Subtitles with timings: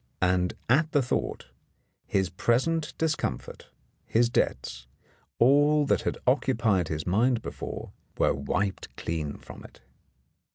[0.23, 1.49] And at the thought
[2.07, 3.69] his present discomfort,
[4.07, 4.87] his debts,
[5.37, 9.81] all that had occupied his mind before, were wiped clean from it.